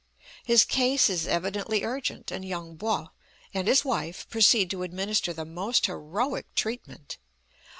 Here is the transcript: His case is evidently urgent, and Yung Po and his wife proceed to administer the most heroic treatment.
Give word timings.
His 0.43 0.65
case 0.65 1.11
is 1.11 1.27
evidently 1.27 1.83
urgent, 1.83 2.31
and 2.31 2.43
Yung 2.43 2.75
Po 2.75 3.09
and 3.53 3.67
his 3.67 3.85
wife 3.85 4.27
proceed 4.29 4.71
to 4.71 4.81
administer 4.81 5.31
the 5.31 5.45
most 5.45 5.85
heroic 5.85 6.47
treatment. 6.55 7.19